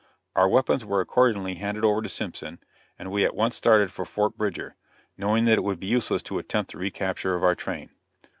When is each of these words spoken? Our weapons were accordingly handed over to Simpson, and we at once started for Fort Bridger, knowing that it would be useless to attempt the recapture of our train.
Our 0.35 0.49
weapons 0.49 0.83
were 0.83 0.99
accordingly 0.99 1.53
handed 1.53 1.85
over 1.85 2.01
to 2.01 2.09
Simpson, 2.09 2.57
and 2.97 3.11
we 3.11 3.23
at 3.23 3.35
once 3.35 3.55
started 3.55 3.91
for 3.91 4.03
Fort 4.03 4.35
Bridger, 4.35 4.75
knowing 5.15 5.45
that 5.45 5.59
it 5.59 5.63
would 5.63 5.79
be 5.79 5.85
useless 5.85 6.23
to 6.23 6.39
attempt 6.39 6.71
the 6.71 6.79
recapture 6.79 7.35
of 7.35 7.43
our 7.43 7.53
train. 7.53 7.91